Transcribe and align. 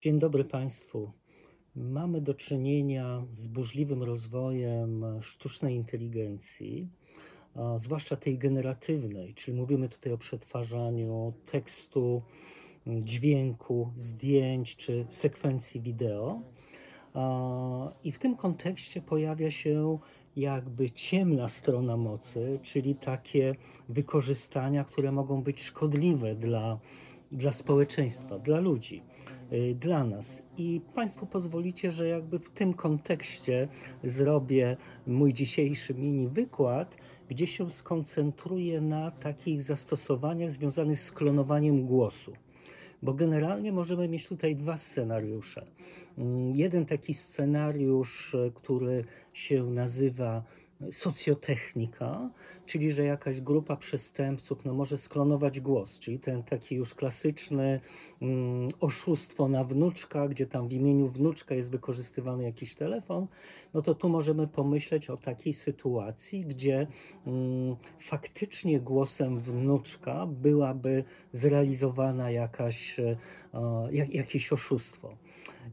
Dzień 0.00 0.18
dobry 0.18 0.44
Państwu. 0.44 1.12
Mamy 1.76 2.20
do 2.20 2.34
czynienia 2.34 3.24
z 3.32 3.46
burzliwym 3.46 4.02
rozwojem 4.02 5.04
sztucznej 5.20 5.76
inteligencji, 5.76 6.88
zwłaszcza 7.76 8.16
tej 8.16 8.38
generatywnej, 8.38 9.34
czyli 9.34 9.56
mówimy 9.56 9.88
tutaj 9.88 10.12
o 10.12 10.18
przetwarzaniu 10.18 11.32
tekstu, 11.46 12.22
dźwięku, 12.86 13.90
zdjęć 13.96 14.76
czy 14.76 15.06
sekwencji 15.08 15.80
wideo. 15.80 16.42
I 18.04 18.12
w 18.12 18.18
tym 18.18 18.36
kontekście 18.36 19.02
pojawia 19.02 19.50
się 19.50 19.98
jakby 20.36 20.90
ciemna 20.90 21.48
strona 21.48 21.96
mocy, 21.96 22.58
czyli 22.62 22.94
takie 22.94 23.54
wykorzystania, 23.88 24.84
które 24.84 25.12
mogą 25.12 25.42
być 25.42 25.62
szkodliwe 25.62 26.34
dla, 26.34 26.78
dla 27.32 27.52
społeczeństwa, 27.52 28.38
dla 28.38 28.60
ludzi, 28.60 29.02
y, 29.52 29.74
dla 29.80 30.04
nas. 30.04 30.42
I 30.58 30.80
Państwo 30.94 31.26
pozwolicie, 31.26 31.90
że 31.90 32.08
jakby 32.08 32.38
w 32.38 32.50
tym 32.50 32.74
kontekście 32.74 33.68
zrobię 34.04 34.76
mój 35.06 35.34
dzisiejszy 35.34 35.94
mini 35.94 36.28
wykład, 36.28 36.96
gdzie 37.28 37.46
się 37.46 37.70
skoncentruję 37.70 38.80
na 38.80 39.10
takich 39.10 39.62
zastosowaniach 39.62 40.52
związanych 40.52 41.00
z 41.00 41.12
klonowaniem 41.12 41.86
głosu 41.86 42.32
bo 43.02 43.14
generalnie 43.14 43.72
możemy 43.72 44.08
mieć 44.08 44.28
tutaj 44.28 44.56
dwa 44.56 44.76
scenariusze. 44.76 45.66
Mm, 46.18 46.56
Jeden 46.56 46.86
taki 46.86 47.14
scenariusz, 47.14 48.36
który 48.54 49.04
się 49.32 49.64
nazywa 49.64 50.42
socjotechnika, 50.90 52.30
czyli 52.66 52.92
że 52.92 53.04
jakaś 53.04 53.40
grupa 53.40 53.76
przestępców 53.76 54.64
no, 54.64 54.74
może 54.74 54.98
sklonować 54.98 55.60
głos, 55.60 55.98
czyli 55.98 56.18
ten 56.18 56.42
taki 56.42 56.74
już 56.74 56.94
klasyczny 56.94 57.80
mm, 58.22 58.68
oszustwo 58.80 59.48
na 59.48 59.64
wnuczka, 59.64 60.28
gdzie 60.28 60.46
tam 60.46 60.68
w 60.68 60.72
imieniu 60.72 61.08
wnuczka 61.08 61.54
jest 61.54 61.70
wykorzystywany 61.70 62.44
jakiś 62.44 62.74
telefon, 62.74 63.26
no 63.74 63.82
to 63.82 63.94
tu 63.94 64.08
możemy 64.08 64.46
pomyśleć 64.46 65.10
o 65.10 65.16
takiej 65.16 65.52
sytuacji, 65.52 66.44
gdzie 66.44 66.86
mm, 67.26 67.76
faktycznie 67.98 68.80
głosem 68.80 69.38
wnuczka 69.38 70.26
byłaby 70.26 71.04
zrealizowana 71.32 72.30
jakaś, 72.30 73.00
e, 73.00 73.16
jak, 73.90 74.14
jakieś 74.14 74.52
oszustwo. 74.52 75.16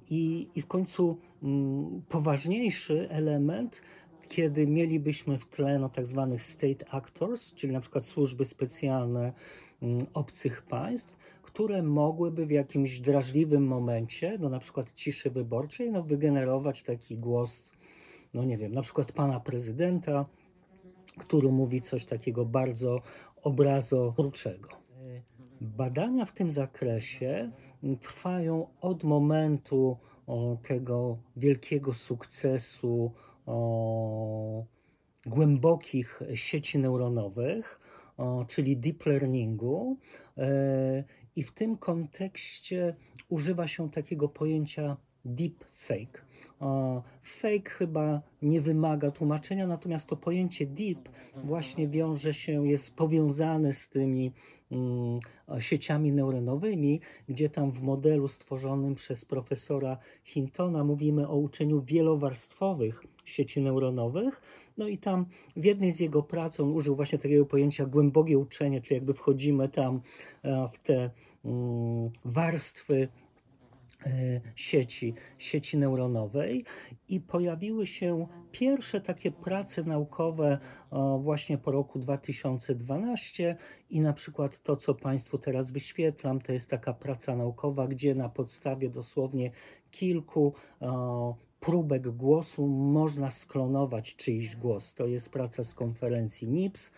I, 0.10 0.48
I 0.56 0.62
w 0.62 0.68
końcu 0.68 1.18
mm, 1.44 2.02
poważniejszy 2.10 3.10
element 3.10 3.82
kiedy 4.28 4.68
mielibyśmy 4.68 5.38
w 5.38 5.46
tle 5.46 5.80
no, 5.80 5.90
tak 5.90 6.06
zwanych 6.06 6.44
state 6.44 6.90
actors, 6.90 7.54
czyli 7.54 7.74
na 7.74 7.80
przykład 7.80 8.06
służby 8.06 8.46
specjalne 8.46 9.34
mm, 9.82 10.06
obcych 10.14 10.62
państw, 10.62 11.18
które 11.42 11.84
mogłyby 11.84 12.46
w 12.46 12.52
jakimś 12.52 13.00
drażliwym 13.00 13.68
momencie, 13.68 14.38
no 14.40 14.50
na 14.50 14.60
przykład 14.60 14.94
ciszy 14.94 15.30
wyborczej, 15.30 15.92
no 15.92 16.04
wygenerować 16.04 16.84
taki 16.84 17.18
głos, 17.18 17.74
no 18.34 18.44
nie 18.44 18.58
wiem, 18.58 18.72
na 18.72 18.82
przykład 18.82 19.12
pana 19.12 19.40
prezydenta, 19.40 20.26
który 21.18 21.52
mówi 21.52 21.82
coś 21.82 22.06
takiego 22.06 22.46
bardzo 22.46 23.02
obrazotwórczego. 23.44 24.70
Badania 25.62 26.26
w 26.26 26.32
tym 26.32 26.52
zakresie 26.52 27.52
trwają 28.02 28.68
od 28.82 29.04
momentu 29.04 29.98
tego 30.62 31.18
wielkiego 31.38 31.94
sukcesu 31.94 33.12
o, 33.46 34.66
głębokich 35.26 36.22
sieci 36.34 36.80
neuronowych, 36.80 37.80
o, 38.18 38.46
czyli 38.48 38.78
deep 38.78 39.06
learningu. 39.06 39.98
E, 40.38 41.04
I 41.36 41.44
w 41.44 41.52
tym 41.52 41.78
kontekście 41.78 42.96
używa 43.30 43.68
się 43.68 43.92
takiego 43.92 44.30
pojęcia 44.30 44.98
deep 45.26 45.64
fake. 45.74 46.26
Chyba 47.70 48.22
nie 48.42 48.62
wymaga 48.62 49.12
tłumaczenia, 49.12 49.68
natomiast 49.68 50.10
to 50.10 50.16
pojęcie 50.16 50.66
deep 50.66 51.10
właśnie 51.44 51.88
wiąże 51.88 52.34
się, 52.34 52.68
jest 52.68 52.96
powiązane 52.96 53.74
z 53.74 53.90
tymi 53.90 54.32
mm, 54.72 55.20
sieciami 55.60 56.12
neuronowymi, 56.12 57.02
gdzie 57.30 57.50
tam 57.50 57.72
w 57.72 57.82
modelu 57.82 58.28
stworzonym 58.28 58.96
przez 58.96 59.26
profesora 59.26 59.98
Hintona 60.24 60.84
mówimy 60.84 61.28
o 61.28 61.36
uczeniu 61.36 61.82
wielowarstwowych 61.82 63.04
sieci 63.26 63.62
neuronowych. 63.62 64.42
No 64.78 64.88
i 64.88 64.98
tam 64.98 65.26
w 65.56 65.66
jednej 65.66 65.92
z 65.92 66.00
jego 66.00 66.24
prac 66.24 66.60
on 66.60 66.72
użył 66.72 66.96
właśnie 66.96 67.20
takiego 67.20 67.46
pojęcia 67.46 67.86
głębokie 67.86 68.38
uczenie, 68.38 68.82
czyli 68.82 68.96
jakby 68.96 69.14
wchodzimy 69.14 69.70
tam 69.70 70.02
e, 70.44 70.70
w 70.74 70.80
te 70.80 71.10
mm, 71.46 72.10
warstwy 72.26 73.08
sieci, 74.56 75.14
sieci 75.38 75.78
neuronowej 75.78 76.66
i 77.08 77.20
pojawiły 77.20 77.88
się 77.88 78.28
pierwsze 78.52 79.02
takie 79.02 79.32
prace 79.32 79.84
naukowe 79.84 80.60
właśnie 81.20 81.58
po 81.58 81.72
roku 81.72 82.00
2012 82.00 83.58
i 83.90 84.02
na 84.02 84.14
przykład 84.14 84.64
to, 84.64 84.76
co 84.76 84.96
Państwu 84.96 85.38
teraz 85.38 85.72
wyświetlam, 85.72 86.42
to 86.42 86.54
jest 86.54 86.70
taka 86.70 86.94
praca 86.94 87.36
naukowa, 87.36 87.88
gdzie 87.88 88.16
na 88.16 88.30
podstawie 88.30 88.90
dosłownie 88.90 89.52
kilku 89.92 90.54
próbek 91.66 92.10
głosu 92.10 92.68
można 92.68 93.30
sklonować 93.30 94.16
czyjś 94.16 94.56
głos. 94.56 94.94
To 94.94 95.08
jest 95.08 95.32
praca 95.32 95.64
z 95.64 95.74
konferencji 95.74 96.48
NIPS, 96.48 96.92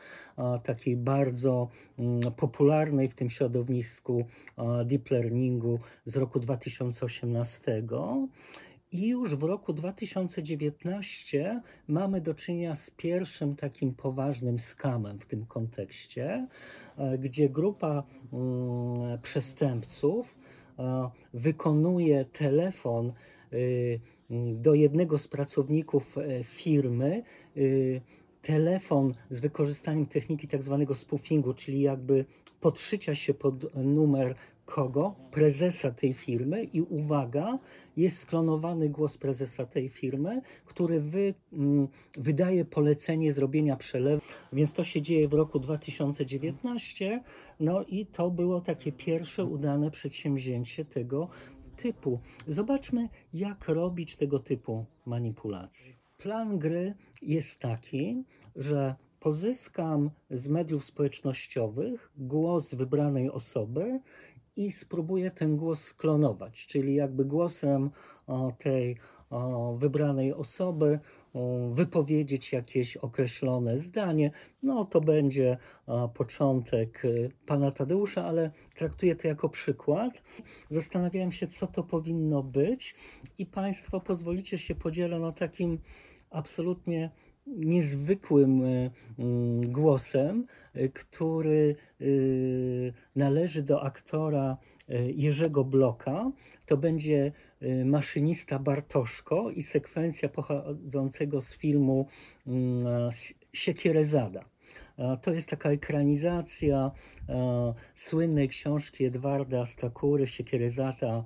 takiej 0.63 0.97
bardzo 0.97 1.69
mm, 1.99 2.19
popularnej 2.33 3.07
w 3.09 3.15
tym 3.15 3.29
środowisku 3.29 4.25
deep 4.85 5.11
learningu 5.11 5.79
z 6.05 6.17
roku 6.17 6.39
2018. 6.39 7.83
I 8.91 9.07
już 9.07 9.35
w 9.35 9.43
roku 9.43 9.73
2019 9.73 11.61
mamy 11.87 12.21
do 12.21 12.33
czynienia 12.33 12.75
z 12.75 12.89
pierwszym 12.89 13.55
takim 13.55 13.93
poważnym 13.93 14.59
skamem 14.59 15.19
w 15.19 15.25
tym 15.25 15.45
kontekście, 15.45 16.47
gdzie 17.19 17.49
grupa 17.49 18.03
mm, 18.33 19.21
przestępców 19.21 20.37
wykonuje 21.33 22.25
telefon 22.25 23.13
y, 23.53 23.99
do 24.53 24.73
jednego 24.73 25.17
z 25.17 25.27
pracowników 25.27 26.17
e, 26.17 26.43
firmy 26.43 27.23
y, 27.57 28.01
telefon 28.41 29.13
z 29.29 29.39
wykorzystaniem 29.39 30.05
techniki 30.05 30.47
tak 30.47 30.63
zwanego 30.63 30.95
spoofingu, 30.95 31.53
czyli 31.53 31.81
jakby 31.81 32.25
podszycia 32.61 33.15
się 33.15 33.33
pod 33.33 33.75
numer 33.75 34.35
kogo? 34.65 35.15
Prezesa 35.31 35.91
tej 35.91 36.13
firmy 36.13 36.63
i 36.63 36.81
uwaga, 36.81 37.59
jest 37.97 38.19
sklonowany 38.19 38.89
głos 38.89 39.17
prezesa 39.17 39.65
tej 39.65 39.89
firmy, 39.89 40.41
który 40.65 41.01
wy, 41.01 41.33
mm, 41.53 41.87
wydaje 42.17 42.65
polecenie 42.65 43.33
zrobienia 43.33 43.75
przelewu. 43.75 44.21
Więc 44.53 44.73
to 44.73 44.83
się 44.83 45.01
dzieje 45.01 45.27
w 45.27 45.33
roku 45.33 45.59
2019. 45.59 47.23
No 47.59 47.83
i 47.83 48.05
to 48.05 48.31
było 48.31 48.61
takie 48.61 48.91
pierwsze 48.91 49.45
udane 49.45 49.91
przedsięwzięcie 49.91 50.85
tego 50.85 51.29
typu. 51.77 52.19
Zobaczmy, 52.47 53.09
jak 53.33 53.69
robić 53.69 54.15
tego 54.15 54.39
typu 54.39 54.85
manipulacje. 55.05 55.93
Plan 56.17 56.59
gry 56.59 56.93
jest 57.21 57.59
taki, 57.59 58.23
że 58.55 58.95
pozyskam 59.19 60.11
z 60.29 60.49
mediów 60.49 60.85
społecznościowych 60.85 62.11
głos 62.17 62.73
wybranej 62.73 63.31
osoby 63.31 63.99
i 64.55 64.71
spróbuję 64.71 65.31
ten 65.31 65.57
głos 65.57 65.83
sklonować, 65.83 66.67
czyli 66.67 66.95
jakby 66.95 67.25
głosem 67.25 67.89
tej 68.59 68.97
wybranej 69.77 70.33
osoby 70.33 70.99
wypowiedzieć 71.71 72.51
jakieś 72.51 72.97
określone 72.97 73.77
zdanie. 73.77 74.31
No 74.63 74.85
to 74.85 75.01
będzie 75.01 75.57
początek 76.13 77.05
y, 77.05 77.31
pana 77.45 77.71
Tadeusza, 77.71 78.25
ale 78.25 78.51
traktuję 78.75 79.15
to 79.15 79.27
jako 79.27 79.49
przykład. 79.49 80.23
Zastanawiałem 80.69 81.31
się, 81.31 81.47
co 81.47 81.67
to 81.67 81.83
powinno 81.83 82.43
być, 82.43 82.95
i 83.37 83.45
Państwo 83.45 83.99
pozwolicie 83.99 84.57
się 84.57 84.75
podzielę 84.75 85.19
no 85.19 85.31
takim 85.31 85.79
absolutnie 86.29 87.09
niezwykłym 87.47 88.61
y, 88.61 88.91
mm, 89.19 89.71
głosem, 89.71 90.45
y, 90.75 90.89
który 90.89 91.75
należy 93.15 93.63
do 93.63 93.83
aktora 93.83 94.57
Jerzego 95.15 95.63
Bloka. 95.63 96.31
To 96.65 96.77
będzie 96.77 97.31
maszynista 97.85 98.59
Bartoszko 98.59 99.51
i 99.51 99.61
sekwencja 99.61 100.29
pochodzącego 100.29 101.41
z 101.41 101.55
filmu 101.55 102.07
mm, 102.47 103.09
Siekierezada. 103.53 104.45
To 105.21 105.33
jest 105.33 105.49
taka 105.49 105.69
ekranizacja 105.69 106.91
słynnej 107.95 108.49
książki 108.49 109.05
Edwarda 109.05 109.65
Stakury, 109.65 110.27
Siekierezada 110.27 111.23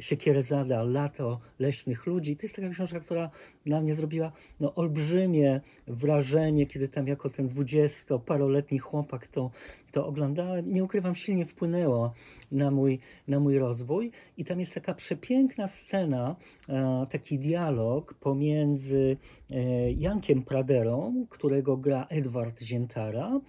Siekierezada, 0.00 0.82
Lato 0.82 1.40
leśnych 1.58 2.06
ludzi. 2.06 2.36
To 2.36 2.42
jest 2.42 2.56
taka 2.56 2.68
książka, 2.68 3.00
która 3.00 3.30
na 3.66 3.80
mnie 3.80 3.94
zrobiła 3.94 4.32
no, 4.60 4.74
olbrzymie 4.74 5.60
wrażenie, 5.86 6.66
kiedy 6.66 6.88
tam 6.88 7.06
jako 7.06 7.30
ten 7.30 7.46
dwudziestoparoletni 7.46 8.78
chłopak 8.78 9.26
to, 9.26 9.50
to 9.92 10.06
oglądałem. 10.06 10.72
Nie 10.72 10.84
ukrywam, 10.84 11.14
silnie 11.14 11.46
wpłynęło 11.46 12.12
na 12.52 12.70
mój, 12.70 13.00
na 13.28 13.40
mój 13.40 13.58
rozwój. 13.58 14.10
I 14.36 14.44
tam 14.44 14.60
jest 14.60 14.74
taka 14.74 14.94
przepiękna 14.94 15.66
scena, 15.66 16.36
e, 16.68 17.06
taki 17.10 17.38
dialog 17.38 18.14
pomiędzy 18.14 19.16
e, 19.50 19.92
Jankiem 19.92 20.42
Praderą, 20.42 21.26
którego 21.30 21.76
gra 21.76 22.06
Edward 22.10 22.62
Ziętara, 22.62 23.40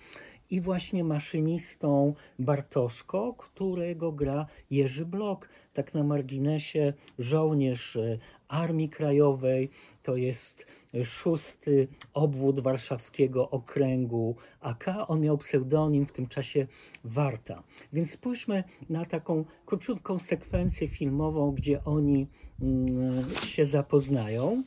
i 0.49 0.61
właśnie 0.61 1.03
maszynistą 1.03 2.13
Bartoszko, 2.39 3.33
którego 3.33 4.11
gra 4.11 4.45
Jerzy 4.71 5.05
Blok. 5.05 5.49
Tak 5.73 5.93
na 5.93 6.03
marginesie 6.03 6.93
żołnierz 7.19 7.95
e, 7.95 8.17
Armii 8.47 8.89
Krajowej, 8.89 9.69
to 10.03 10.15
jest 10.15 10.65
szósty 11.03 11.87
obwód 12.13 12.59
warszawskiego 12.59 13.49
okręgu 13.49 14.35
AK. 14.61 14.85
On 15.07 15.21
miał 15.21 15.37
pseudonim 15.37 16.05
w 16.05 16.11
tym 16.11 16.27
czasie 16.27 16.67
Warta. 17.03 17.63
Więc 17.93 18.11
spójrzmy 18.11 18.63
na 18.89 19.05
taką 19.05 19.45
króciutką 19.65 20.19
sekwencję 20.19 20.87
filmową, 20.87 21.51
gdzie 21.51 21.83
oni 21.83 22.27
mm, 22.61 23.25
się 23.45 23.65
zapoznają. 23.65 24.63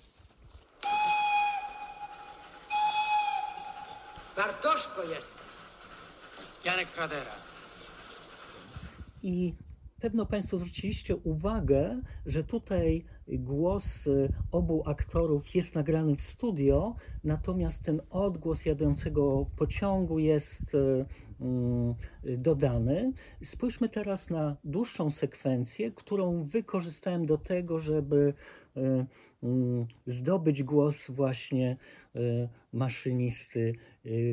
Bartoszko 4.36 5.02
jestem. 5.02 5.41
Pradera. 6.94 7.32
I 9.22 9.54
pewno 10.00 10.26
Państwo 10.26 10.58
zwróciliście 10.58 11.16
uwagę, 11.16 12.00
że 12.26 12.44
tutaj 12.44 13.04
głos 13.28 14.06
y, 14.06 14.32
obu 14.50 14.82
aktorów 14.86 15.54
jest 15.54 15.74
nagrany 15.74 16.16
w 16.16 16.20
studio, 16.20 16.94
natomiast 17.24 17.84
ten 17.84 18.00
odgłos 18.10 18.66
jadącego 18.66 19.46
pociągu 19.56 20.18
jest 20.18 20.74
y, 20.74 21.04
mm, 21.40 21.94
dodany. 22.24 23.12
Spójrzmy 23.42 23.88
teraz 23.88 24.30
na 24.30 24.56
dłuższą 24.64 25.10
sekwencję, 25.10 25.90
którą 25.90 26.44
wykorzystałem 26.44 27.26
do 27.26 27.38
tego, 27.38 27.78
żeby 27.78 28.34
y, 28.76 29.06
zdobyć 30.06 30.62
głos 30.62 31.10
właśnie 31.10 31.76
maszynisty 32.72 33.74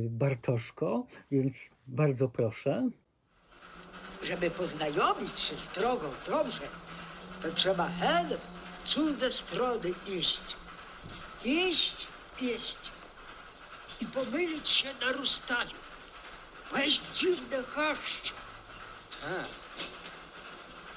Bartoszko, 0.10 1.06
więc 1.32 1.70
bardzo 1.88 2.30
proszę. 2.30 2.90
Żeby 4.24 4.52
poznajomić 4.52 5.40
się 5.40 5.58
z 5.58 5.68
drogą 5.68 6.10
dobrze, 6.28 6.62
to 7.42 7.52
trzeba 7.52 7.90
hen 7.90 8.30
w 8.84 8.88
cudze 8.90 9.32
strony 9.32 9.94
iść. 10.08 10.56
Iść, 11.46 12.08
iść. 12.42 12.92
I 14.02 14.06
pomylić 14.06 14.70
się 14.70 14.90
na 15.02 15.12
rozstaniu. 15.12 15.76
Bo 16.72 16.78
jest 16.78 17.12
dziwne 17.14 17.64
chaszcze. 17.64 18.34
Tak. 19.22 19.48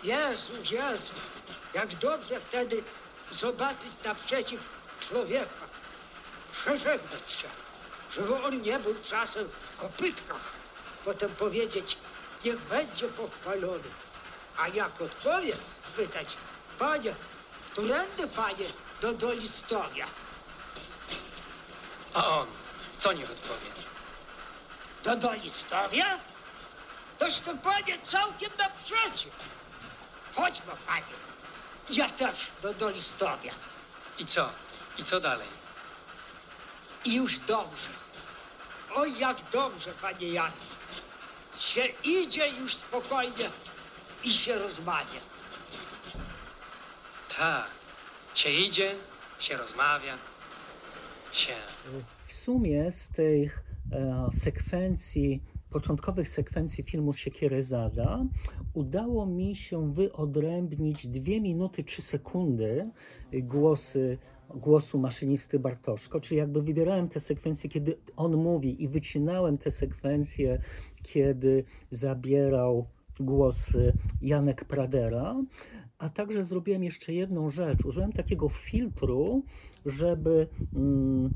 Jezu, 0.05 0.53
Jezu, 0.71 1.13
jak 1.75 1.95
dobrze 1.95 2.41
wtedy 2.41 2.83
zobaczyć 3.31 3.93
naprzeciw 4.05 4.61
człowieka. 5.01 5.67
Przeżegnać 6.53 7.31
się, 7.31 7.49
żeby 8.15 8.45
on 8.45 8.61
nie 8.61 8.79
był 8.79 8.95
czasem 9.03 9.49
w 9.49 9.81
kopytkach. 9.81 10.53
Potem 11.05 11.35
powiedzieć, 11.35 11.97
niech 12.45 12.59
będzie 12.61 13.09
pochwalony. 13.09 13.91
A 14.57 14.69
jak 14.69 15.01
odpowie, 15.01 15.57
spytać, 15.83 16.37
panie, 16.79 17.15
którędy 17.73 18.27
panie 18.29 18.67
do 19.01 19.13
Dolistowia? 19.13 20.07
A 22.15 22.29
on, 22.29 22.47
co 22.99 23.13
niech 23.13 23.31
odpowie? 23.31 23.71
Do 25.03 25.17
Dolistowia? 25.17 26.19
Toż 27.19 27.41
to 27.41 27.55
panie 27.57 27.99
całkiem 28.03 28.51
naprzeciw. 28.59 29.33
Chodźmy, 30.37 30.73
panie. 30.87 31.05
Ja 31.91 32.09
też 32.09 32.47
do 32.63 32.75
Dolistowia. 32.75 33.53
I 34.19 34.27
co? 34.27 34.51
I 34.99 35.05
co 35.05 35.21
dalej? 35.21 35.49
I 37.05 37.15
już 37.15 37.39
dobrze. 37.39 37.89
Oj, 38.95 39.19
jak 39.19 39.37
dobrze, 39.53 39.93
panie 40.03 40.29
Jan. 40.29 40.53
Się 41.59 41.83
idzie 42.05 42.49
już 42.49 42.75
spokojnie 42.75 43.51
i 44.25 44.33
się 44.33 44.59
rozmawia. 44.59 45.21
Tak. 47.39 47.67
Się 48.35 48.51
idzie, 48.51 48.95
się 49.39 49.57
rozmawia, 49.57 50.19
się... 51.33 51.55
W 52.27 52.33
sumie 52.33 52.93
z 52.93 53.09
tych 53.09 53.63
e, 53.93 54.29
sekwencji, 54.33 55.43
początkowych 55.73 56.29
sekwencji 56.29 56.85
filmu 56.85 57.13
Siekierezada 57.13 58.25
udało 58.75 59.27
mi 59.27 59.57
się 59.57 59.93
wyodrębnić 59.93 61.07
2 61.07 61.25
minuty 61.41 61.85
3 61.85 62.03
sekundy 62.03 62.91
głosy, 63.33 64.19
głosu 64.55 64.99
maszynisty 64.99 65.59
Bartoszko, 65.59 66.21
czyli 66.21 66.39
jakby 66.39 66.63
wybierałem 66.63 67.09
te 67.09 67.21
sekwencje, 67.21 67.71
kiedy 67.71 67.99
on 68.17 68.37
mówi 68.37 68.83
i 68.83 68.89
wycinałem 68.89 69.59
te 69.59 69.71
sekwencje, 69.71 70.59
kiedy 71.03 71.65
zabierał 71.91 72.87
głos 73.21 73.71
Janek 74.23 74.65
Pradera, 74.65 75.37
a 75.99 76.11
także 76.11 76.45
zrobiłem 76.45 76.85
jeszcze 76.85 77.13
jedną 77.13 77.51
rzecz. 77.51 77.85
Użyłem 77.85 78.13
takiego 78.13 78.49
filtru, 78.49 79.43
żeby 79.87 80.49
mm, 80.75 81.31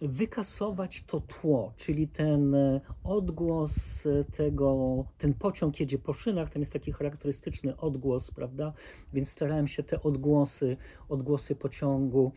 wykasować 0.00 1.04
to 1.04 1.20
tło, 1.20 1.72
czyli 1.76 2.08
ten 2.08 2.54
e, 2.54 2.80
odgłos 3.04 4.06
e, 4.06 4.24
tego, 4.24 5.04
ten 5.18 5.34
pociąg 5.34 5.80
jedzie 5.80 5.98
po 5.98 6.12
szynach, 6.12 6.50
tam 6.50 6.62
jest 6.62 6.72
taki 6.72 6.92
charakterystyczny 6.92 7.76
odgłos, 7.76 8.30
prawda? 8.30 8.72
Więc 9.12 9.30
starałem 9.30 9.68
się 9.68 9.82
te 9.82 10.02
odgłosy, 10.02 10.76
odgłosy 11.08 11.56
pociągu, 11.56 12.32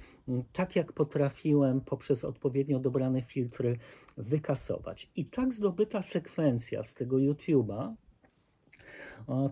tak 0.54 0.76
jak 0.76 0.94
potrafiłem 0.94 1.82
poprzez 1.82 2.26
odpowiednio 2.26 2.80
dobrane 2.80 3.22
filtry 3.22 3.78
wykasować. 4.18 5.10
I 5.16 5.26
tak 5.26 5.54
zdobyta 5.54 6.02
sekwencja 6.02 6.84
z 6.84 6.94
tego 6.94 7.18
YouTube'a, 7.18 7.96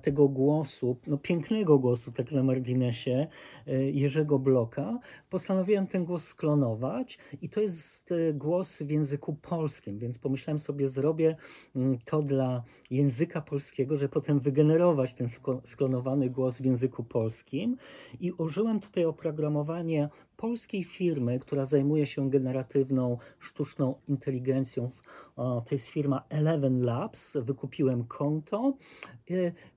tego 0.02 0.28
głosu, 0.28 0.98
no 1.08 1.18
pięknego 1.18 1.80
głosu, 1.80 2.12
tak 2.12 2.32
na 2.32 2.44
marginesie, 2.44 3.28
e, 3.68 3.92
Jerzego 3.92 4.40
Bloka, 4.40 5.00
postanowiłem 5.30 5.88
ten 5.88 6.06
głos 6.06 6.24
sklonować 6.24 7.18
i 7.42 7.50
to 7.50 7.62
jest 7.62 8.12
e, 8.12 8.34
głos 8.34 8.82
w 8.82 8.90
języku 8.90 9.34
polskim, 9.34 10.00
więc 10.00 10.20
pomyślałem 10.20 10.60
sobie, 10.60 10.88
zrobię 10.88 11.36
mm, 11.76 11.98
to 12.06 12.22
dla 12.22 12.64
języka 12.90 13.42
polskiego, 13.42 13.98
żeby 13.98 14.10
potem 14.10 14.40
wygenerować 14.40 15.14
ten 15.14 15.28
sklonowany 15.64 16.30
głos 16.30 16.62
w 16.62 16.66
języku 16.66 17.04
polskim 17.04 17.78
i 18.20 18.32
użyłem 18.32 18.80
tutaj 18.80 19.06
oprogramowanie 19.06 20.10
polskiej 20.38 20.84
firmy, 20.84 21.40
która 21.40 21.66
zajmuje 21.66 22.06
się 22.06 22.30
generatywną 22.30 23.18
sztuczną 23.40 23.96
inteligencją. 24.08 24.90
To 25.36 25.66
jest 25.72 25.88
firma 25.88 26.24
Eleven 26.30 26.82
Labs. 26.82 27.38
Wykupiłem 27.38 28.04
konto. 28.04 28.74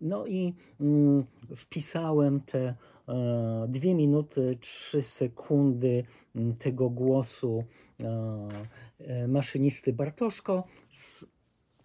No 0.01 0.27
i 0.27 0.55
mm, 0.81 1.27
wpisałem 1.57 2.41
te 2.41 2.75
e, 3.09 3.67
dwie 3.69 3.95
minuty, 3.95 4.59
trzy 4.61 5.03
sekundy 5.03 6.05
mm, 6.37 6.57
tego 6.57 6.91
głosu 6.91 7.65
e, 8.01 8.49
e, 8.99 9.29
maszynisty 9.29 9.93
Bartoszko 9.93 10.65
z 10.93 11.27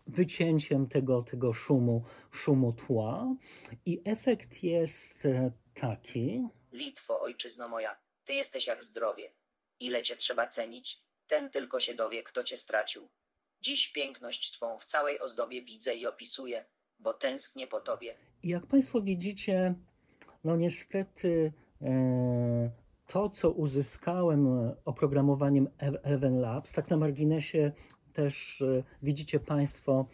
wycięciem 0.07 0.87
tego, 0.87 1.21
tego 1.21 1.53
szumu, 1.53 2.03
szumu 2.31 2.73
tła. 2.73 3.35
I 3.85 4.01
efekt 4.05 4.63
jest 4.63 5.27
taki. 5.73 6.47
Litwo, 6.71 7.21
ojczyzno 7.21 7.67
moja, 7.67 7.95
ty 8.25 8.33
jesteś 8.33 8.67
jak 8.67 8.83
zdrowie. 8.83 9.31
Ile 9.79 10.01
cię 10.01 10.15
trzeba 10.15 10.47
cenić, 10.47 11.03
ten 11.27 11.49
tylko 11.49 11.79
się 11.79 11.93
dowie, 11.93 12.23
kto 12.23 12.43
cię 12.43 12.57
stracił. 12.57 13.09
Dziś 13.61 13.87
piękność 13.87 14.51
twą 14.51 14.79
w 14.79 14.85
całej 14.85 15.19
ozdobie 15.19 15.61
widzę 15.61 15.95
i 15.95 16.07
opisuję, 16.07 16.65
bo 17.03 17.13
tęsknię 17.13 17.67
po 17.67 17.79
tobie. 17.79 18.15
Jak 18.43 18.65
Państwo 18.65 19.01
widzicie, 19.01 19.75
no 20.43 20.55
niestety 20.55 21.53
e, 21.81 22.71
to, 23.07 23.29
co 23.29 23.51
uzyskałem 23.51 24.71
oprogramowaniem 24.85 25.67
E- 25.81 26.03
Eleven 26.03 26.39
Labs, 26.39 26.73
tak 26.73 26.89
na 26.89 26.97
marginesie 26.97 27.71
też 28.13 28.61
e, 28.61 28.83
widzicie 29.03 29.39
Państwo 29.39 30.05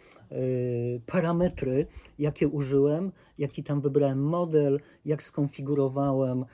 parametry, 1.05 1.87
jakie 2.19 2.47
użyłem, 2.47 3.11
jaki 3.37 3.63
tam 3.63 3.81
wybrałem 3.81 4.23
model, 4.23 4.79
jak 5.05 5.23
skonfigurowałem 5.23 6.45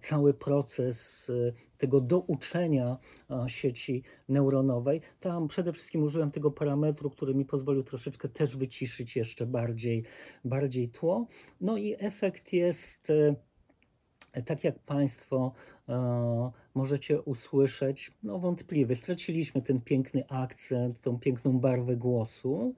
cały 0.00 0.34
proces 0.34 1.30
e, 1.30 1.52
tego 1.78 2.00
douczenia 2.00 2.98
e, 3.30 3.48
sieci 3.48 4.02
neuronowej. 4.28 5.00
Tam 5.20 5.48
przede 5.48 5.72
wszystkim 5.72 6.02
użyłem 6.02 6.30
tego 6.30 6.50
parametru, 6.50 7.10
który 7.10 7.34
mi 7.34 7.44
pozwolił 7.44 7.82
troszeczkę 7.82 8.28
też 8.28 8.56
wyciszyć 8.56 9.16
jeszcze 9.16 9.46
bardziej, 9.46 10.04
bardziej 10.44 10.88
tło. 10.88 11.26
No 11.60 11.76
i 11.76 11.96
efekt 11.98 12.52
jest 12.52 13.10
e, 13.10 14.42
tak 14.42 14.64
jak 14.64 14.78
Państwo 14.78 15.52
e, 15.88 16.50
możecie 16.74 17.20
usłyszeć, 17.22 18.12
no 18.22 18.38
wątpliwy. 18.38 18.96
Straciliśmy 18.96 19.62
ten 19.62 19.80
piękny 19.80 20.24
akcent, 20.28 21.00
tą 21.00 21.18
piękną 21.18 21.58
barwę 21.58 21.96
głosu. 21.96 22.74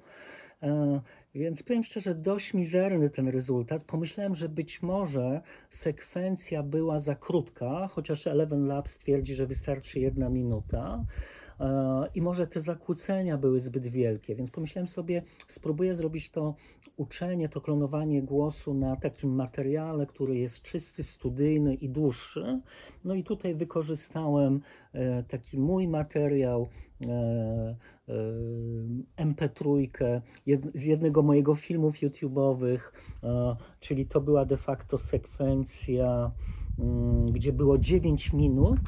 E, 0.62 1.00
Więc 1.34 1.62
powiem 1.62 1.84
szczerze, 1.84 2.14
dość 2.14 2.54
mizerny 2.54 3.10
ten 3.10 3.28
rezultat. 3.28 3.84
Pomyślałem, 3.84 4.36
że 4.36 4.48
być 4.48 4.82
może 4.82 5.40
sekwencja 5.70 6.62
była 6.62 6.98
za 6.98 7.14
krótka, 7.14 7.88
chociaż 7.88 8.26
Eleven 8.26 8.66
Labs 8.66 8.98
twierdzi, 8.98 9.34
że 9.34 9.46
wystarczy 9.46 10.00
jedna 10.00 10.28
minuta. 10.28 11.04
E, 11.60 12.08
I 12.14 12.22
może 12.22 12.46
te 12.46 12.60
zakłócenia 12.60 13.38
były 13.38 13.60
zbyt 13.60 13.86
wielkie, 13.88 14.34
więc 14.34 14.50
pomyślałem 14.50 14.86
sobie, 14.86 15.22
spróbuję 15.48 15.94
zrobić 15.94 16.30
to 16.30 16.54
uczenie, 16.96 17.48
to 17.48 17.60
klonowanie 17.60 18.22
głosu 18.22 18.74
na 18.74 18.96
takim 18.96 19.34
materiale, 19.34 20.06
który 20.06 20.38
jest 20.38 20.62
czysty, 20.62 21.02
studyjny 21.02 21.74
i 21.74 21.88
dłuższy. 21.88 22.60
No 23.04 23.14
i 23.14 23.24
tutaj 23.24 23.54
wykorzystałem 23.54 24.60
e, 24.92 25.22
taki 25.22 25.58
mój 25.58 25.88
materiał, 25.88 26.68
MP3 29.16 29.88
jed, 30.46 30.60
z 30.74 30.82
jednego 30.84 31.22
mojego 31.22 31.54
filmów 31.54 31.96
YouTube'owych, 31.96 32.80
e, 33.22 33.56
czyli 33.80 34.06
to 34.06 34.20
była 34.20 34.44
de 34.44 34.56
facto 34.56 34.98
sekwencja, 34.98 36.32
mm, 36.78 37.32
gdzie 37.32 37.52
było 37.52 37.78
9 37.78 38.32
minut. 38.32 38.80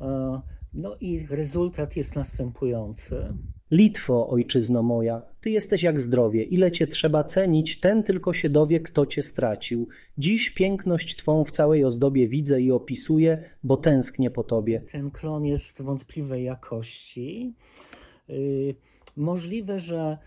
E, 0.00 0.40
no 0.74 0.96
i 1.00 1.26
rezultat 1.26 1.96
jest 1.96 2.16
następujący. 2.16 3.34
Litwo, 3.70 4.28
ojczyzno 4.28 4.82
moja, 4.82 5.22
ty 5.40 5.50
jesteś 5.50 5.82
jak 5.82 6.00
zdrowie, 6.00 6.42
ile 6.42 6.72
cię 6.72 6.86
trzeba 6.86 7.24
cenić, 7.24 7.80
ten 7.80 8.02
tylko 8.02 8.32
się 8.32 8.48
dowie, 8.48 8.80
kto 8.80 9.06
cię 9.06 9.22
stracił. 9.22 9.88
Dziś 10.18 10.50
piękność 10.50 11.16
twą 11.16 11.44
w 11.44 11.50
całej 11.50 11.84
ozdobie 11.84 12.28
widzę 12.28 12.60
i 12.60 12.72
opisuję, 12.72 13.44
bo 13.64 13.76
tęsknię 13.76 14.30
po 14.30 14.44
tobie. 14.44 14.82
Ten 14.92 15.10
klon 15.10 15.44
jest 15.44 15.82
wątpliwej 15.82 16.44
jakości. 16.44 17.54
Y, 18.30 18.74
Możliwe, 19.16 19.80
że 19.80 20.18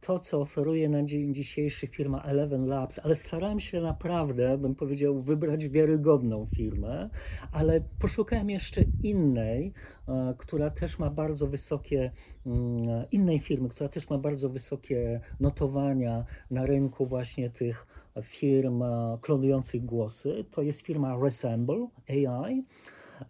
to, 0.00 0.18
co 0.18 0.40
oferuje 0.40 0.88
na 0.88 1.02
dzień 1.02 1.34
dzisiejszy 1.34 1.86
firma 1.86 2.22
Eleven 2.22 2.66
Labs, 2.66 2.98
ale 2.98 3.14
starałem 3.14 3.60
się 3.60 3.80
naprawdę, 3.80 4.58
bym 4.58 4.74
powiedział, 4.74 5.22
wybrać 5.22 5.68
wiarygodną 5.68 6.46
firmę, 6.56 7.10
ale 7.52 7.80
poszukałem 7.98 8.50
jeszcze 8.50 8.84
innej, 9.02 9.72
e, 10.08 10.34
która 10.38 10.70
też 10.70 10.98
ma 10.98 11.10
bardzo 11.10 11.46
wysokie, 11.46 12.10
mm, 12.46 13.04
innej 13.12 13.38
firmy, 13.38 13.68
która 13.68 13.88
też 13.88 14.10
ma 14.10 14.18
bardzo 14.18 14.48
wysokie 14.48 15.20
notowania 15.40 16.24
na 16.50 16.66
rynku 16.66 17.06
właśnie 17.06 17.50
tych 17.50 17.86
firm 18.22 18.82
e, 18.82 19.18
klonujących 19.20 19.84
głosy. 19.84 20.44
To 20.50 20.62
jest 20.62 20.80
firma 20.80 21.18
Resemble 21.22 21.88
AI. 22.08 22.64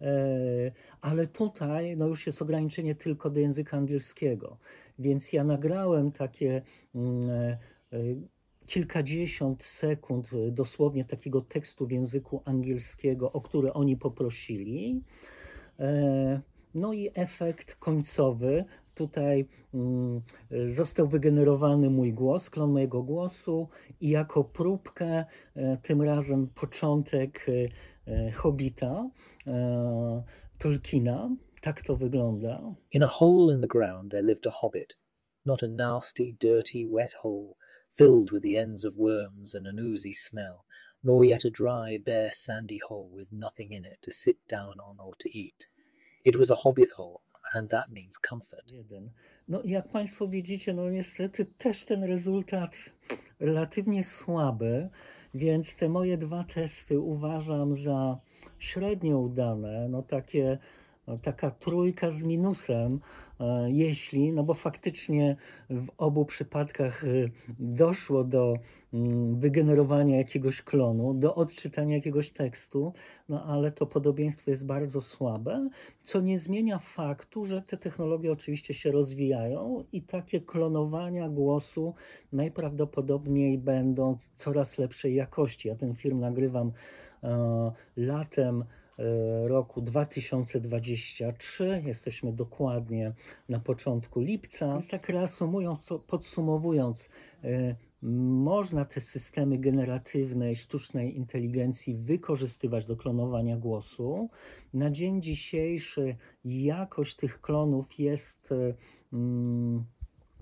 E, 0.01 0.73
Ale 1.01 1.27
tutaj 1.27 1.97
no 1.97 2.07
już 2.07 2.27
jest 2.27 2.43
ograniczenie 2.43 2.95
tylko 2.95 3.31
do 3.31 3.41
języka 3.41 3.77
angielskiego. 3.77 4.59
Więc 4.99 5.33
ja 5.33 5.45
nagrałem 5.45 6.13
takie 6.13 6.63
mm, 6.95 7.31
e, 7.31 7.59
e, 7.93 7.99
kilkadziesiąt 8.67 9.65
sekund 9.65 10.31
dosłownie 10.51 11.05
takiego 11.05 11.41
tekstu 11.41 11.87
w 11.87 11.91
języku 11.91 12.43
angielskiego, 12.45 13.33
o 13.33 13.41
który 13.41 13.73
oni 13.73 13.97
poprosili. 13.97 15.03
No 16.75 16.93
i 16.93 17.11
efekt 17.15 17.75
końcowy. 17.75 18.65
Tutaj 18.95 19.49
mm, 19.75 20.21
został 20.67 21.09
wygenerowany 21.09 21.91
mój 21.91 22.13
głos, 22.13 22.51
klon 22.51 22.73
mojego 22.73 23.03
głosu 23.03 23.69
i 24.01 24.09
jako 24.09 24.45
próbkę 24.45 25.25
tym 25.83 26.03
razem 26.03 26.47
początek 26.47 27.47
Hobbita, 28.33 29.11
Tolkiena. 30.59 31.37
Tak 31.61 31.83
to 31.83 31.97
wygląda. 31.97 32.75
In 32.93 33.03
a 33.03 33.07
hole 33.07 33.55
in 33.55 33.61
the 33.61 33.67
ground 33.67 34.11
there 34.11 34.23
lived 34.23 34.47
a 34.47 34.51
hobbit, 34.51 34.97
not 35.45 35.63
a 35.63 35.69
nasty, 35.69 36.37
dirty, 36.39 36.87
wet 36.87 37.13
hole, 37.13 37.57
filled 37.97 38.31
with 38.31 38.43
the 38.43 38.57
ends 38.57 38.85
of 38.85 38.97
worms 38.97 39.55
and 39.55 39.67
an 39.67 39.79
oozy 39.81 40.15
smell, 40.15 40.65
nor 41.03 41.25
yet 41.25 41.45
a 41.45 41.51
dry, 41.51 41.99
bare, 41.99 42.31
sandy 42.33 42.79
hole 42.89 43.11
with 43.13 43.33
nothing 43.33 43.73
in 43.73 43.85
it 43.85 43.99
to 44.03 44.13
sit 44.13 44.37
down 44.49 44.79
on 44.81 45.01
or 45.01 45.17
to 45.19 45.29
eat. 45.29 45.69
It 46.25 46.37
was 46.37 46.51
a 46.51 46.55
hobbit 46.55 46.91
hole, 46.97 47.23
and 47.55 47.69
that 47.71 47.91
means 47.91 48.19
comfort. 48.19 48.71
Jeden. 48.71 49.11
No 49.49 49.63
jak 49.65 49.89
Państwo 49.89 50.29
widzicie, 50.29 50.75
no 50.75 50.91
niestety 50.91 51.45
też 51.45 51.85
ten 51.85 52.05
rezultat 52.05 52.77
relatywnie 53.41 54.05
słaby, 54.05 54.89
więc 55.35 55.77
te 55.77 55.89
moje 55.89 56.19
dwa 56.19 56.45
testy 56.45 57.01
uważam 57.01 57.75
za 57.75 58.19
średnio 58.59 59.19
udane, 59.19 59.89
no 59.89 60.03
takie, 60.03 60.59
taka 61.17 61.51
trójka 61.51 62.11
z 62.11 62.23
minusem, 62.23 63.01
e, 63.41 63.71
jeśli, 63.71 64.33
no 64.33 64.43
bo 64.45 64.55
faktycznie 64.55 65.37
w 65.71 65.87
obu 65.99 66.25
przypadkach 66.25 67.05
e, 67.05 67.09
doszło 67.59 68.25
do 68.25 68.55
mm, 68.93 69.41
wygenerowania 69.41 70.17
jakiegoś 70.17 70.63
klonu, 70.63 71.15
do 71.15 71.35
odczytania 71.35 71.97
jakiegoś 71.97 72.31
tekstu, 72.31 72.93
no 73.29 73.45
ale 73.45 73.73
to 73.73 73.87
podobieństwo 73.87 74.51
jest 74.51 74.67
bardzo 74.67 75.01
słabe, 75.01 75.69
co 76.03 76.21
nie 76.21 76.39
zmienia 76.39 76.79
faktu, 76.79 77.47
że 77.47 77.63
te 77.63 77.77
technologie 77.77 78.33
oczywiście 78.33 78.75
się 78.75 78.91
rozwijają 78.91 79.85
i 79.93 80.03
takie 80.03 80.41
klonowania 80.41 81.29
głosu 81.29 81.95
najprawdopodobniej 82.33 83.59
będą 83.59 84.17
coraz 84.35 84.79
lepszej 84.79 85.15
jakości. 85.15 85.69
Ja 85.69 85.75
ten 85.75 85.95
film 85.95 86.21
nagrywam 86.21 86.73
e, 87.23 87.73
latem 87.97 88.63
e, 88.63 88.78
roku 89.45 89.83
2023. 89.83 91.83
Jesteśmy 91.87 92.33
dokładnie 92.33 93.13
na 93.49 93.61
początku 93.61 94.21
lipca. 94.21 94.73
Więc 94.73 94.89
tak 94.89 95.09
reasumując, 95.09 95.81
podsumowując, 96.07 97.11
e, 97.45 97.77
można 98.03 98.85
te 98.85 99.01
systemy 99.01 99.59
generatywnej 99.59 100.57
sztucznej 100.57 101.17
inteligencji 101.17 101.95
wykorzystywać 101.95 102.87
do 102.87 102.97
klonowania 102.97 103.57
głosu. 103.57 104.29
Na 104.75 104.91
dzień 104.91 105.23
dzisiejszy 105.23 106.17
jakość 106.45 107.17
tych 107.17 107.41
klonów 107.41 107.99
jest 107.99 108.53
e, 108.53 108.75
mm, 109.13 109.85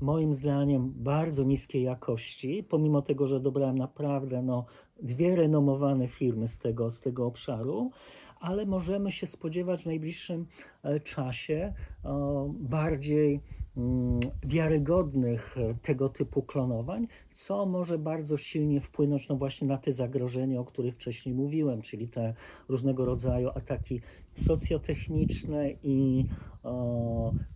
moim 0.00 0.34
zdaniem 0.34 0.92
bardzo 0.96 1.44
niskiej 1.44 1.82
jakości, 1.82 2.66
pomimo 2.68 3.02
tego, 3.02 3.26
że 3.26 3.40
dobrałem 3.40 3.78
naprawdę 3.78 4.42
no, 4.42 4.66
dwie 5.02 5.36
renomowane 5.36 6.08
firmy 6.08 6.48
z 6.48 6.58
tego, 6.58 6.90
z 6.90 7.00
tego 7.00 7.26
obszaru, 7.26 7.90
ale 8.40 8.66
możemy 8.66 9.12
się 9.12 9.26
spodziewać 9.26 9.82
w 9.82 9.86
najbliższym 9.86 10.46
e, 10.82 11.00
czasie 11.00 11.72
e, 12.04 12.52
bardziej 12.60 13.40
mm, 13.76 14.20
wiarygodnych 14.42 15.56
e, 15.58 15.74
tego 15.82 16.08
typu 16.08 16.42
klonowań, 16.42 17.06
co 17.32 17.66
może 17.66 17.98
bardzo 17.98 18.36
silnie 18.36 18.80
wpłynąć 18.80 19.28
no 19.28 19.36
właśnie 19.36 19.68
na 19.68 19.78
te 19.78 19.92
zagrożenia, 19.92 20.60
o 20.60 20.64
których 20.64 20.94
wcześniej 20.94 21.34
mówiłem, 21.34 21.82
czyli 21.82 22.08
te 22.08 22.34
różnego 22.68 23.04
rodzaju 23.04 23.48
ataki 23.48 24.00
socjotechniczne 24.34 25.70
i 25.82 26.26
e, 26.64 26.70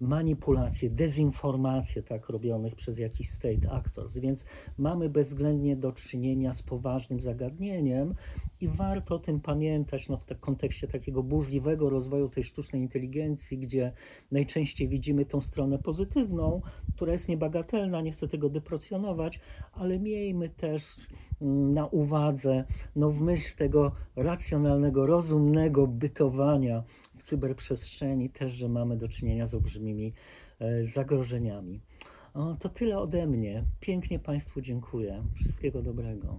manipulacje, 0.01 0.91
dezinformacje 0.91 2.03
tak 2.03 2.29
robionych 2.29 2.75
przez 2.75 2.99
jakiś 2.99 3.31
state 3.31 3.71
actors. 3.71 4.19
Więc 4.19 4.45
mamy 4.79 5.09
bezwzględnie 5.09 5.77
do 5.77 5.93
czynienia 5.93 6.53
z 6.53 6.63
poważnym 6.63 7.21
zagadnieniem 7.21 8.15
i 8.61 8.69
warto 8.69 9.15
o 9.15 9.19
tym 9.19 9.41
pamiętać 9.41 10.09
no, 10.09 10.17
w 10.17 10.25
tak- 10.25 10.41
kontekście 10.41 10.89
takiego 10.89 11.23
burzliwego 11.23 11.91
rozwoju 11.91 12.29
tej 12.29 12.45
sztucznej 12.45 12.83
inteligencji, 12.83 13.59
gdzie 13.59 13.93
najczęściej 14.31 14.89
widzimy 14.89 15.25
tą 15.25 15.41
stronę 15.41 15.79
pozytywną, 15.79 16.63
która 16.95 17.13
jest 17.13 17.29
niebagatelna, 17.29 18.01
nie 18.01 18.13
chcę 18.13 18.29
tego 18.29 18.49
deprecjonować, 18.49 19.41
ale 19.73 19.99
miejmy 19.99 20.49
też 20.49 20.97
mm, 21.41 21.75
na 21.75 21.87
uwadze, 21.87 22.65
no 22.97 23.11
w 23.11 23.21
myśl 23.21 23.57
tego 23.57 23.93
racjonalnego, 24.17 25.07
rozumnego 25.07 25.87
bytowania 25.87 26.83
w 27.17 27.23
cyberprzestrzeni 27.23 28.31
też, 28.31 28.53
że 28.53 28.69
mamy 28.69 28.97
do 28.97 29.09
czynienia 29.09 29.47
z 29.47 29.55
olbrzymimi 29.55 30.13
e, 30.59 30.85
zagrożeniami. 30.85 31.81
O, 32.35 32.55
to 32.61 32.69
tyle 32.69 32.99
ode 32.99 33.27
mnie. 33.27 33.65
Pięknie 33.81 34.19
Państwu 34.19 34.61
dziękuję. 34.61 35.23
Wszystkiego 35.35 35.83
dobrego. 35.83 36.39